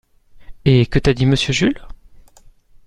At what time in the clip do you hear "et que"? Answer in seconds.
0.65-0.97